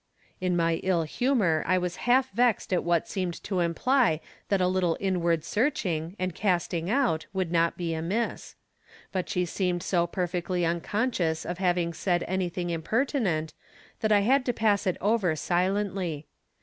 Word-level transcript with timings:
In 0.39 0.57
my 0.57 0.81
Hi 0.83 1.05
humor 1.05 1.63
I 1.67 1.77
was 1.77 1.97
half 2.09 2.31
vexed 2.31 2.73
at 2.73 2.83
what 2.83 3.07
seemed 3.07 3.35
to 3.43 3.59
imply 3.59 4.19
that 4.49 4.59
a 4.59 4.67
little 4.67 4.97
inward 4.99 5.43
searching, 5.43 6.15
and 6.17 6.33
casting 6.33 6.89
out, 6.89 7.27
would 7.33 7.51
not 7.51 7.77
be 7.77 7.93
amiss; 7.93 8.55
but 9.11 9.29
she 9.29 9.45
seemed 9.45 9.83
so 9.83 10.07
perfectly 10.07 10.65
.unconscious 10.65 11.45
of 11.45 11.59
having, 11.59 11.93
said 11.93 12.23
anything 12.27 12.71
impertinent 12.71 13.53
that 13.99 14.11
I 14.11 14.21
had 14.21 14.43
to 14.47 14.53
pass 14.53 14.87
it 14.87 14.97
over 15.01 15.35
sHently. 15.35 16.25